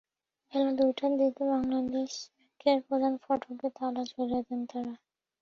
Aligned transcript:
বেলা 0.53 0.71
দুইটার 0.79 1.11
দিকে 1.19 1.43
বাংলাদেশ 1.51 2.11
ব্যাংকের 2.31 2.77
প্রধান 2.87 3.13
ফটকে 3.23 3.67
তালা 3.77 4.01
ঝুলিয়ে 4.11 4.41
দেন 4.47 4.61
তাঁরা। 4.69 4.93